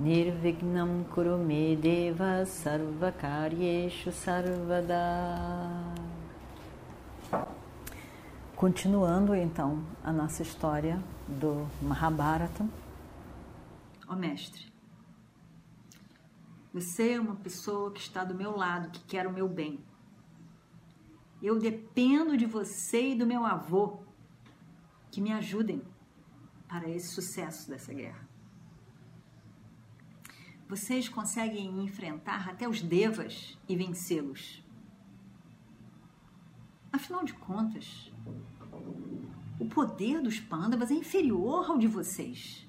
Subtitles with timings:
[0.00, 4.96] Nirvignam Kurume Deva Sarvakaryeshu Sarvada
[8.56, 12.66] Continuando então a nossa história do Mahabharata.
[14.08, 14.72] Ó oh, mestre,
[16.72, 19.84] você é uma pessoa que está do meu lado, que quer o meu bem.
[21.42, 23.98] Eu dependo de você e do meu avô
[25.10, 25.82] que me ajudem
[26.66, 28.29] para esse sucesso dessa guerra.
[30.70, 34.62] Vocês conseguem enfrentar até os devas e vencê-los.
[36.92, 38.12] Afinal de contas,
[39.58, 42.64] o poder dos pândavas é inferior ao de vocês.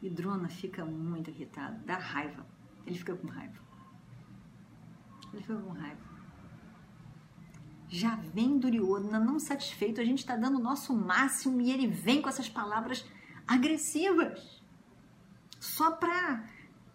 [0.00, 2.46] E Drona fica muito irritado, dá raiva.
[2.86, 3.60] Ele fica com raiva.
[5.30, 6.00] Ele fica com raiva.
[7.86, 12.22] Já vem Duryodhana não satisfeito, a gente está dando o nosso máximo e ele vem
[12.22, 13.04] com essas palavras
[13.46, 14.61] agressivas.
[15.72, 16.44] Só para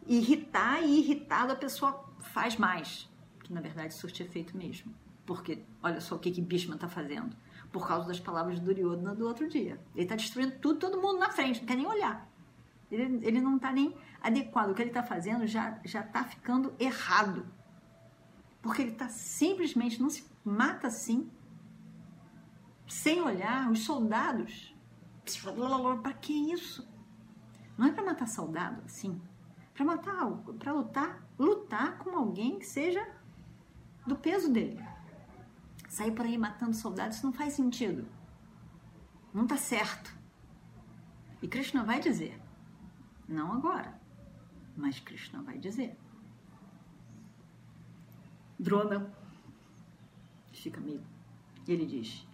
[0.06, 3.10] irritar e irritado a pessoa faz mais,
[3.44, 4.94] que na verdade surte efeito mesmo.
[5.26, 7.36] Porque olha só o que, que Bhishma está fazendo.
[7.72, 9.82] Por causa das palavras de Duryodhana do outro dia.
[9.96, 12.30] Ele está destruindo tudo, todo mundo na frente, não quer nem olhar.
[12.92, 14.70] Ele, ele não está nem adequado.
[14.70, 17.48] O que ele está fazendo já está ficando errado.
[18.62, 21.32] Porque ele está simplesmente, não se mata assim,
[22.88, 23.72] sem olhar.
[23.72, 24.72] Os soldados.
[26.04, 26.88] Para que isso?
[27.78, 29.22] Não é para matar soldado assim.
[29.74, 30.26] Para matar,
[30.58, 33.08] para lutar, lutar com alguém que seja
[34.06, 34.84] do peso dele
[35.98, 38.08] sair por aí matando soldados, não faz sentido.
[39.34, 40.16] Não está certo.
[41.42, 42.40] E Krishna vai dizer,
[43.28, 44.00] não agora,
[44.76, 45.98] mas Krishna vai dizer.
[48.60, 49.12] Drona
[50.52, 51.04] fica amigo.
[51.68, 52.27] E ele diz: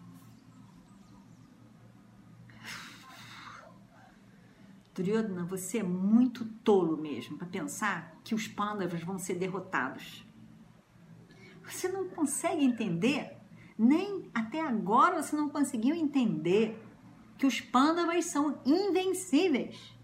[4.94, 10.26] Duryodhana, você é muito tolo mesmo para pensar que os Pandavas vão ser derrotados.
[11.64, 13.44] Você não consegue entender
[13.78, 16.82] nem até agora você não conseguiu entender
[17.38, 19.98] que os pândavas são invencíveis.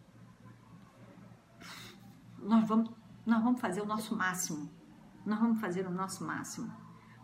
[2.39, 2.91] Nós vamos,
[3.25, 4.69] nós vamos fazer o nosso máximo.
[5.25, 6.73] Nós vamos fazer o nosso máximo.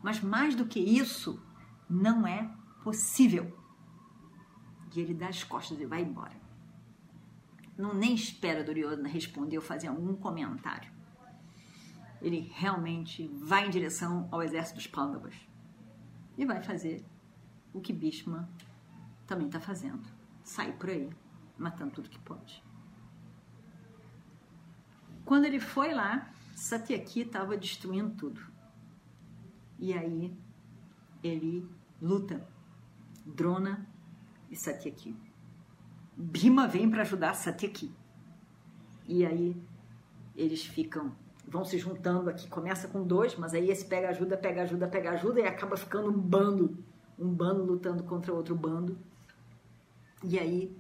[0.04, 1.42] Mas mais do que isso,
[1.90, 2.50] não é
[2.84, 3.58] possível.
[4.96, 6.45] E ele dá as costas e vai embora.
[7.78, 10.92] Não nem espera Duryodhana responder ou fazer algum comentário.
[12.22, 15.36] Ele realmente vai em direção ao exército dos Pandavas
[16.38, 17.06] e vai fazer
[17.74, 18.50] o que Bhishma
[19.28, 20.08] também está fazendo.
[20.44, 21.10] Sai por aí,
[21.58, 22.64] matando tudo que pode.
[25.26, 28.42] Quando ele foi lá, Satyaki estava destruindo tudo.
[29.78, 30.34] E aí
[31.24, 31.68] ele
[32.02, 32.48] luta
[33.26, 33.86] Drona
[34.50, 35.25] e Satyaki.
[36.18, 37.92] Bhima vem para ajudar Satyaki.
[39.08, 39.56] E aí
[40.36, 41.12] eles ficam
[41.48, 42.48] vão se juntando aqui.
[42.48, 46.10] Começa com dois, mas aí esse pega ajuda, pega ajuda, pega ajuda e acaba ficando
[46.10, 46.78] um bando,
[47.18, 48.98] um bando lutando contra outro bando.
[50.24, 50.76] E aí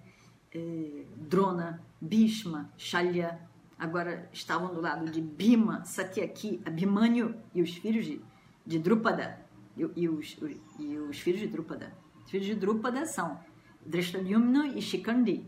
[0.53, 3.39] eh, Drona, Bhishma, Shalya
[3.77, 8.21] agora estavam do lado de Bhima, Satyaki, Abhimanyu e os filhos de,
[8.65, 9.39] de Drupada
[9.77, 10.37] e, e, os,
[10.79, 11.93] e os filhos de Drupada.
[12.23, 13.39] Os filhos de Drupada são
[13.85, 15.45] Drishtadyumna e Shikandi.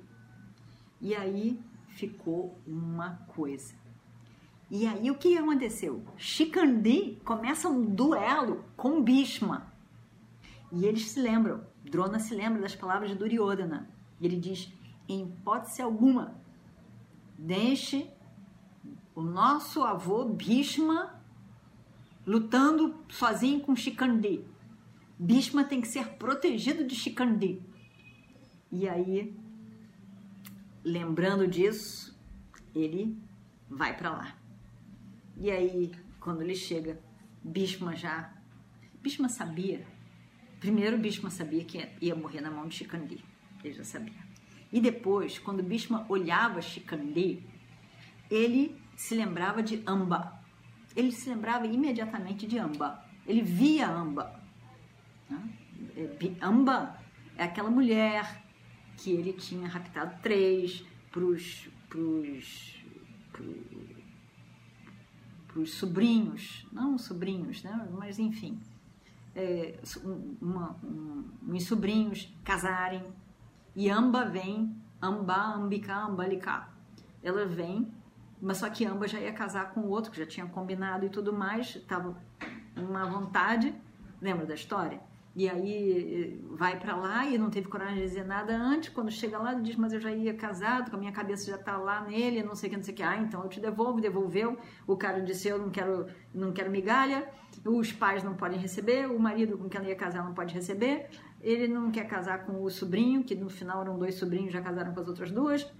[1.01, 1.59] E aí
[1.89, 3.73] ficou uma coisa
[4.69, 6.03] e aí o que aconteceu?
[6.17, 9.71] Shikandi começa um duelo com Bhishma.
[10.71, 13.89] E eles se lembram, Drona se lembra das palavras de Duryodhana.
[14.19, 14.71] E ele diz:
[15.07, 16.35] em hipótese alguma,
[17.37, 18.09] deixe
[19.15, 21.15] o nosso avô Bhishma
[22.25, 24.43] lutando sozinho com Shikandi.
[25.17, 27.61] Bhishma tem que ser protegido de Shikandi.
[28.71, 29.35] E aí,
[30.83, 32.17] lembrando disso,
[32.75, 33.17] ele
[33.69, 34.37] vai para lá.
[35.37, 36.99] E aí, quando ele chega,
[37.43, 38.33] Bhishma já.
[39.01, 39.85] Bhishma sabia.
[40.59, 43.23] Primeiro, Bhishma sabia que ia morrer na mão de Shikandi.
[43.63, 44.27] Ele já sabia.
[44.71, 47.43] E depois, quando Bhishma olhava Shikandi,
[48.29, 50.41] ele se lembrava de Amba.
[50.95, 53.05] Ele se lembrava imediatamente de Amba.
[53.25, 54.41] Ele via Amba.
[55.95, 56.99] É, Amba
[57.37, 58.43] é aquela mulher
[58.97, 61.69] que ele tinha raptado três para os
[65.47, 67.87] para os sobrinhos, não sobrinhos, né?
[67.93, 68.59] mas enfim,
[69.35, 69.79] é,
[70.41, 73.03] uma, um, uns sobrinhos casarem
[73.75, 76.67] e Amba vem, Amba, Ambika, Ambalika.
[77.21, 77.91] Ela vem,
[78.41, 81.09] mas só que Amba já ia casar com o outro, que já tinha combinado e
[81.09, 82.17] tudo mais, estava
[82.75, 83.73] uma vontade,
[84.21, 84.99] lembra da história?
[85.37, 88.89] E aí vai para lá e não teve coragem de dizer nada antes.
[88.89, 91.77] Quando chega lá, diz: Mas eu já ia casado, com a minha cabeça já está
[91.77, 93.03] lá nele, não sei o que, não sei o que.
[93.03, 94.01] Ah, então eu te devolvo.
[94.01, 94.57] Devolveu.
[94.87, 97.29] O cara disse: Eu não quero, não quero migalha.
[97.63, 99.05] Os pais não podem receber.
[99.11, 101.07] O marido com quem ela ia casar não pode receber.
[101.39, 104.91] Ele não quer casar com o sobrinho, que no final eram dois sobrinhos, já casaram
[104.91, 105.71] com as outras duas.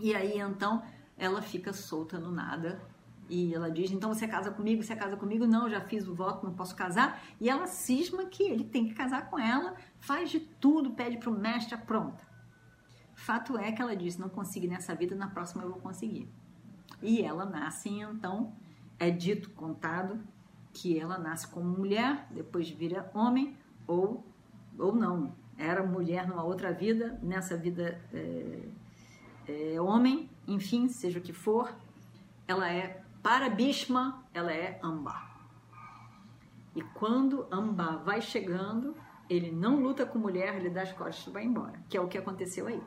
[0.00, 0.82] E aí então
[1.16, 2.82] ela fica solta no nada
[3.28, 5.46] e ela diz: então você casa comigo, você casa comigo?
[5.46, 7.22] Não, já fiz o voto, não posso casar.
[7.40, 11.30] E ela cisma que ele tem que casar com ela, faz de tudo, pede para
[11.30, 12.24] o mestre, pronta.
[13.14, 16.28] Fato é que ela diz: não consegui nessa vida, na próxima eu vou conseguir.
[17.02, 18.52] E ela nasce, então,
[18.98, 20.20] é dito, contado,
[20.72, 23.56] que ela nasce como mulher, depois vira homem,
[23.86, 24.24] ou,
[24.78, 25.34] ou não.
[25.58, 28.68] Era mulher numa outra vida, nessa vida é,
[29.48, 31.74] é homem, enfim, seja o que for,
[32.46, 35.20] ela é para Bhishma, ela é Amba.
[36.76, 38.96] E quando Amba vai chegando,
[39.28, 42.06] ele não luta com mulher, ele dá as costas e vai embora, que é o
[42.06, 42.80] que aconteceu aí.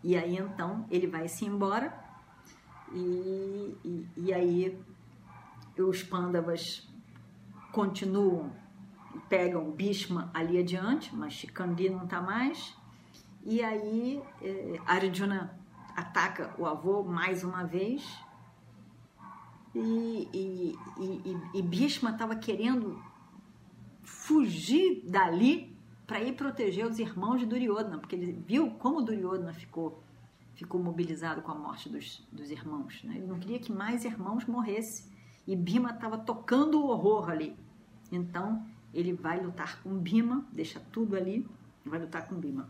[0.00, 1.92] E aí então ele vai se embora
[2.92, 4.80] e, e, e aí
[5.76, 6.88] os Pandavas
[7.72, 8.52] continuam,
[9.28, 12.78] pegam Bhishma ali adiante, mas Shikandi não está mais.
[13.42, 15.58] E aí eh, Arjuna
[15.96, 18.24] ataca o avô mais uma vez
[19.78, 23.00] e, e, e, e Bhishma estava querendo
[24.02, 25.76] fugir dali
[26.06, 30.02] para ir proteger os irmãos de Duryodhana, porque ele viu como Duryodhana ficou
[30.54, 33.02] ficou mobilizado com a morte dos, dos irmãos.
[33.04, 33.16] Né?
[33.16, 35.04] Ele não queria que mais irmãos morressem.
[35.46, 37.54] E Bhima estava tocando o horror ali.
[38.10, 41.46] Então ele vai lutar com Bhima, deixa tudo ali,
[41.84, 42.68] e vai lutar com Bhima.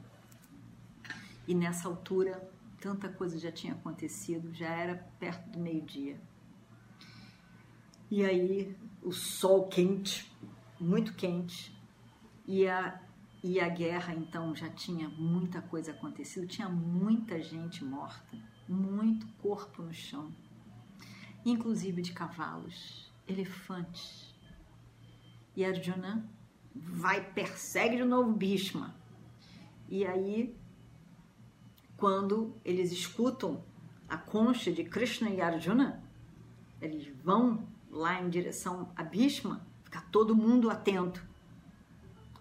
[1.47, 2.51] E nessa altura,
[2.81, 6.21] tanta coisa já tinha acontecido, já era perto do meio-dia.
[8.11, 10.33] E aí o sol quente,
[10.79, 11.77] muito quente,
[12.47, 13.01] e a,
[13.43, 18.39] e a guerra então já tinha muita coisa acontecido, tinha muita gente morta,
[18.69, 20.33] muito corpo no chão,
[21.45, 24.35] inclusive de cavalos, elefantes.
[25.57, 26.29] E Arjuna
[26.75, 28.95] vai, persegue de novo Bhishma.
[29.89, 30.57] E aí,
[31.97, 33.65] quando eles escutam
[34.09, 36.05] a concha de Krishna e Arjuna,
[36.81, 41.25] eles vão lá em direção a Bhishma, ficar todo mundo atento.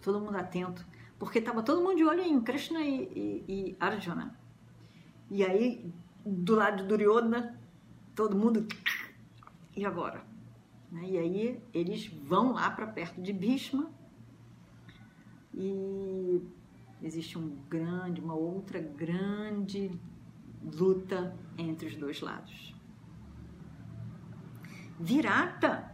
[0.01, 0.85] Todo mundo atento.
[1.17, 4.37] Porque estava todo mundo de olho em Krishna e, e, e, Arjuna.
[5.31, 5.91] E aí,
[6.25, 7.59] do lado de Duryodhana,
[8.13, 8.67] todo mundo.
[9.75, 10.23] E agora?
[10.91, 11.09] Né?
[11.09, 13.89] E aí, eles vão lá para perto de Bhishma.
[15.53, 16.41] E
[17.01, 19.91] existe um grande, uma outra grande
[20.61, 22.74] luta entre os dois lados.
[24.99, 25.91] Virata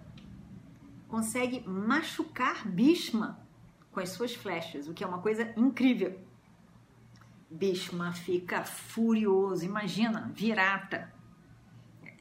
[1.08, 3.40] consegue machucar Bhishma
[3.92, 6.20] com as suas flechas, o que é uma coisa incrível.
[7.50, 11.12] Bhishma fica furioso, imagina, Virata.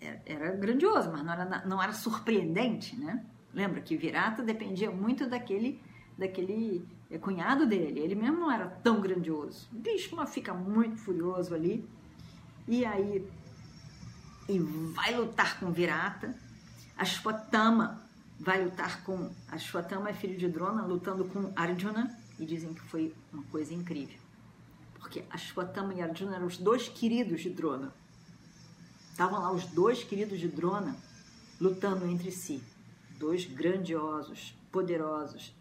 [0.01, 3.25] É, era grandioso, mas não era, não era surpreendente, né?
[3.53, 5.81] Lembra que Virata dependia muito daquele,
[6.19, 6.85] daquele
[7.21, 9.69] cunhado dele, ele mesmo não era tão grandioso.
[9.71, 11.89] Bhishma fica muito furioso ali,
[12.67, 13.29] e aí
[14.49, 16.35] e vai lutar com Virata,
[17.01, 17.99] Ashwatthama
[18.39, 19.35] vai lutar com.
[19.49, 24.19] Ashwatthama é filho de Drona, lutando com Arjuna, e dizem que foi uma coisa incrível.
[24.99, 27.95] Porque Ashwatthama e Arjuna eram os dois queridos de Drona.
[29.11, 30.95] Estavam lá os dois queridos de Drona
[31.59, 32.63] lutando entre si.
[33.19, 35.55] Dois grandiosos, poderosos,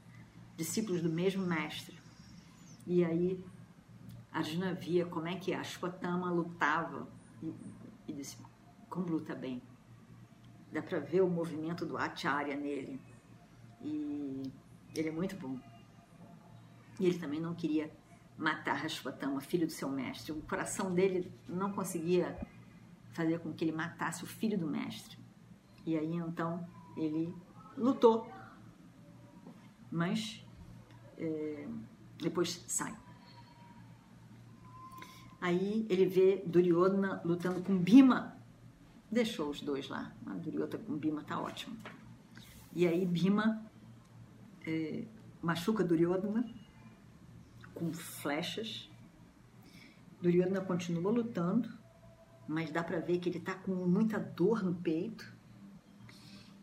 [0.57, 1.97] discípulos do mesmo mestre.
[2.85, 3.41] E aí
[4.33, 7.07] Arjuna via como é que Ashwatthama lutava
[7.41, 7.53] e,
[8.09, 8.35] e disse:
[8.89, 9.61] como luta bem
[10.71, 12.99] dá para ver o movimento do Acharya nele.
[13.81, 14.43] E
[14.95, 15.57] ele é muito bom.
[16.99, 17.91] E ele também não queria
[18.37, 20.31] matar Rashvatama, filho do seu mestre.
[20.31, 22.39] O coração dele não conseguia
[23.11, 25.17] fazer com que ele matasse o filho do mestre.
[25.85, 27.33] E aí então ele
[27.77, 28.31] lutou,
[29.91, 30.45] mas
[31.17, 31.67] é,
[32.17, 32.95] depois sai.
[35.41, 38.37] Aí ele vê Duryodhana lutando com Bhima,
[39.11, 40.13] deixou os dois lá.
[40.25, 41.77] A Duryota com Bima tá ótimo.
[42.75, 43.63] E aí Bima
[44.65, 45.03] é,
[45.41, 46.47] machuca Duryodhana
[47.73, 48.89] com flechas.
[50.21, 51.79] Duryodhana continua lutando
[52.49, 55.31] mas dá para ver que ele está com muita dor no peito.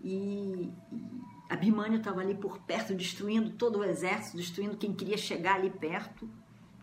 [0.03, 1.13] E, e
[1.49, 6.29] Abimânio estava ali por perto, destruindo todo o exército, destruindo quem queria chegar ali perto,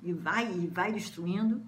[0.01, 1.61] e vai e vai destruindo,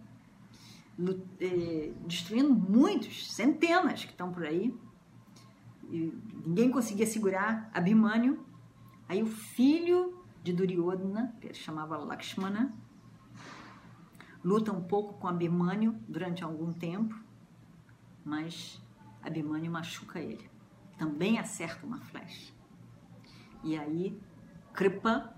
[2.08, 4.78] destruindo muitos, centenas que estão por aí.
[5.90, 6.14] E
[6.46, 8.46] ninguém conseguia segurar Abimânio.
[9.08, 12.74] Aí o filho de Duryodhana, que ele chamava Lakshmana,
[14.44, 17.16] luta um pouco com Abimânio durante algum tempo,
[18.24, 18.82] mas
[19.22, 20.50] Abimânio machuca ele.
[20.98, 22.54] Também acerta uma flecha.
[23.64, 24.20] E aí
[24.74, 25.35] Kripa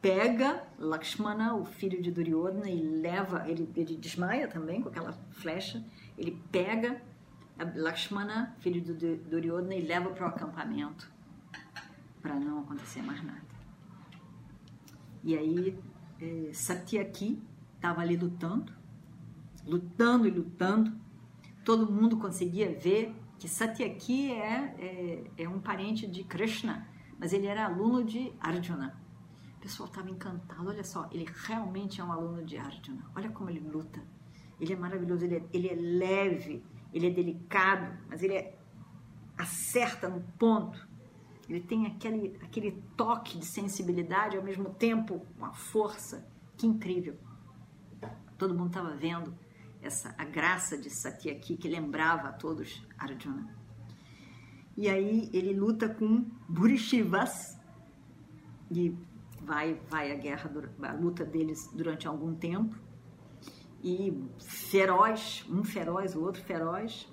[0.00, 5.84] pega Lakshmana, o filho de Duryodhana, e leva, ele, ele desmaia também com aquela flecha,
[6.16, 7.02] ele pega
[7.74, 11.10] Lakshmana, filho de Duryodhana, e leva para o acampamento
[12.22, 13.42] para não acontecer mais nada.
[15.24, 15.78] E aí
[16.20, 17.42] é, Satyaki
[17.74, 18.72] estava ali lutando,
[19.66, 20.92] lutando e lutando.
[21.64, 24.74] Todo mundo conseguia ver que Satyaki é,
[25.36, 26.86] é, é um parente de Krishna,
[27.18, 28.96] mas ele era aluno de Arjuna.
[29.58, 30.68] O pessoal estava encantado.
[30.68, 33.04] Olha só, ele realmente é um aluno de Arjuna.
[33.14, 34.00] Olha como ele luta.
[34.60, 38.56] Ele é maravilhoso, ele é, ele é leve, ele é delicado, mas ele é,
[39.36, 40.88] acerta no ponto.
[41.48, 46.24] Ele tem aquele, aquele toque de sensibilidade, ao mesmo tempo uma força.
[46.56, 47.16] Que incrível.
[48.36, 49.36] Todo mundo estava vendo
[49.82, 53.56] essa a graça de Satyaki que lembrava a todos Arjuna.
[54.76, 57.58] E aí ele luta com Burishivas
[58.70, 58.96] e
[59.48, 60.50] vai vai a guerra
[60.82, 62.76] a luta deles durante algum tempo
[63.82, 63.96] e
[64.38, 67.08] feroz um feroz o outro feroz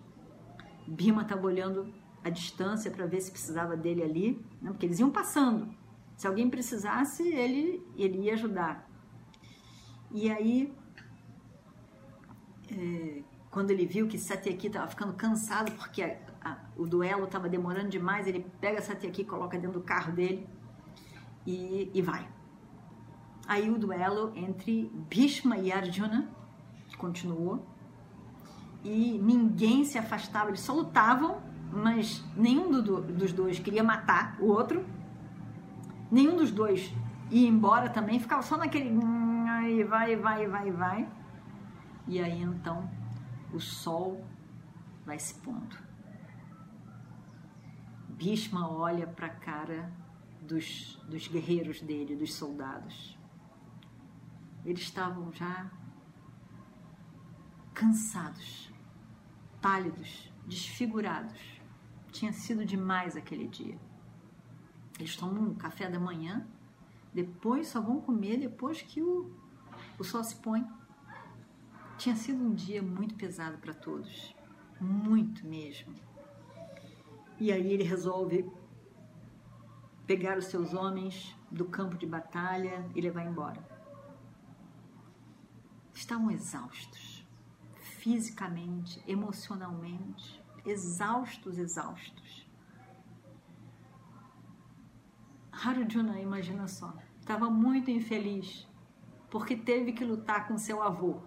[0.87, 1.91] Bima estava olhando
[2.23, 4.71] a distância para ver se precisava dele ali, né?
[4.71, 5.73] porque eles iam passando.
[6.17, 8.89] Se alguém precisasse, ele, ele ia ajudar.
[10.11, 10.73] E aí,
[12.71, 17.49] é, quando ele viu que Satyaki estava ficando cansado porque a, a, o duelo estava
[17.49, 20.47] demorando demais, ele pega Satyaki, coloca dentro do carro dele
[21.45, 22.27] e, e vai.
[23.47, 26.27] Aí o duelo entre Bhishma e Arjuna
[26.97, 27.65] continuou
[28.83, 31.41] e ninguém se afastava, eles só lutavam
[31.75, 34.85] mas nenhum do, dos dois queria matar o outro,
[36.09, 36.93] nenhum dos dois
[37.29, 38.97] ia embora também, ficava só naquele
[39.49, 41.09] aí vai, vai, vai, vai.
[42.07, 42.89] E aí então
[43.51, 44.23] o sol
[45.05, 45.75] vai se pondo.
[48.09, 49.91] Bhishma olha para a cara
[50.45, 53.17] dos, dos guerreiros dele, dos soldados.
[54.63, 55.69] Eles estavam já
[57.73, 58.71] cansados,
[59.61, 61.55] pálidos, desfigurados
[62.15, 63.77] tinha sido demais aquele dia.
[64.97, 66.47] Eles tomam um café da manhã,
[67.13, 69.29] depois só vão comer depois que o,
[69.99, 70.65] o sol se põe.
[71.97, 74.33] Tinha sido um dia muito pesado para todos,
[74.79, 75.93] muito mesmo.
[77.37, 78.49] E aí ele resolve
[80.05, 83.63] pegar os seus homens do campo de batalha e levar embora.
[85.93, 87.25] Estavam exaustos,
[87.75, 92.45] fisicamente, emocionalmente exaustos, exaustos.
[95.51, 98.67] Harujuna, imagina só, estava muito infeliz
[99.29, 101.21] porque teve que lutar com seu avô.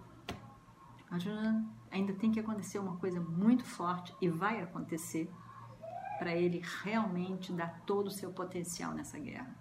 [1.09, 5.31] Arjuna ainda tem que acontecer uma coisa muito forte e vai acontecer
[6.19, 9.55] para ele realmente dar todo o seu potencial nessa guerra.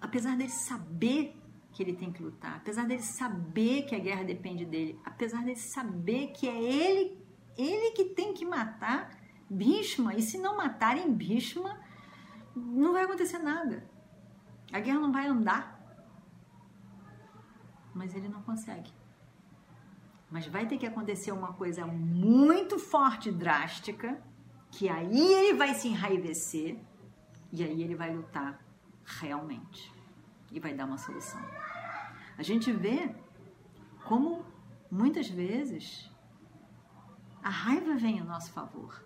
[0.00, 1.38] Apesar dele saber
[1.70, 5.56] que ele tem que lutar, apesar dele saber que a guerra depende dele, apesar dele
[5.56, 7.22] saber que é ele
[7.56, 9.10] ele que tem que matar
[9.48, 11.78] Bhishma, e se não matarem Bhishma,
[12.56, 13.88] não vai acontecer nada.
[14.72, 15.78] A guerra não vai andar.
[17.94, 18.90] Mas ele não consegue.
[20.30, 24.22] Mas vai ter que acontecer uma coisa muito forte, drástica,
[24.72, 26.78] que aí ele vai se enraivecer
[27.52, 28.58] e aí ele vai lutar
[29.04, 29.92] realmente
[30.50, 31.40] e vai dar uma solução.
[32.36, 33.14] A gente vê
[34.04, 34.44] como
[34.90, 36.10] muitas vezes
[37.42, 39.04] a raiva vem a nosso favor.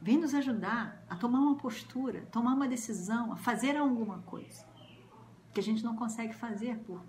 [0.00, 4.64] Vem nos ajudar a tomar uma postura, tomar uma decisão, a fazer alguma coisa
[5.52, 7.02] que a gente não consegue fazer por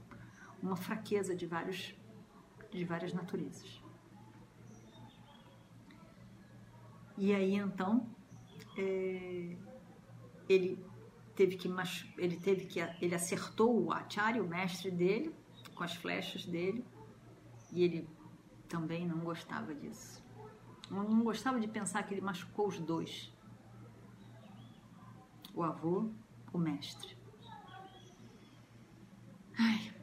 [0.61, 1.95] uma fraqueza de vários
[2.71, 3.80] de várias naturezas.
[7.21, 8.09] E aí então
[8.75, 9.55] é,
[10.49, 10.83] ele
[11.35, 11.69] teve que
[12.17, 15.31] ele teve que ele acertou o acharya, o mestre dele,
[15.75, 16.83] com as flechas dele,
[17.71, 18.09] e ele
[18.67, 20.25] também não gostava disso.
[20.89, 23.31] Não gostava de pensar que ele machucou os dois:
[25.53, 26.09] o avô,
[26.51, 27.15] o mestre.
[29.59, 29.93] Ai.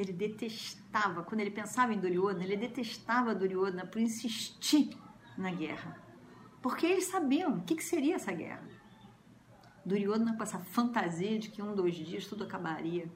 [0.00, 4.96] Ele detestava, quando ele pensava em Duryodhana, ele detestava Duryodhana por insistir
[5.36, 6.00] na guerra.
[6.62, 8.62] Porque eles sabiam o que, que seria essa guerra.
[9.84, 13.10] Duryodhana com essa fantasia de que um, dois dias tudo acabaria.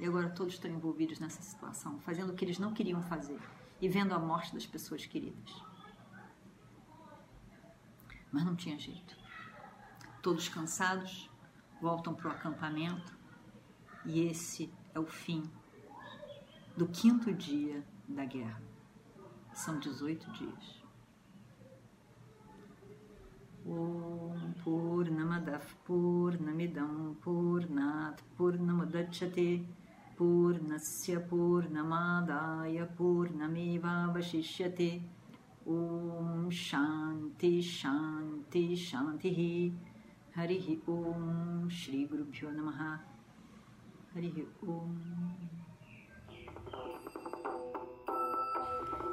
[0.00, 3.38] E agora todos estão envolvidos nessa situação, fazendo o que eles não queriam fazer
[3.80, 5.54] e vendo a morte das pessoas queridas.
[8.32, 9.16] Mas não tinha jeito.
[10.20, 11.30] Todos cansados,
[11.80, 13.16] voltam para o acampamento
[14.04, 15.48] e esse é o fim
[16.76, 18.62] do quinto dia da guerra.
[19.52, 20.82] São 18 dias.
[23.64, 29.64] Om Purnamadav Purnamidam Purnat Purnamudachyate
[30.16, 35.00] Purnasya Purnamadaya Purnameva Vashishyate
[35.64, 39.72] Om Shanti Shanti Shanti
[40.36, 42.98] Harihi Om Shri Guru Bhyo Namaha
[44.12, 45.61] Harihi Om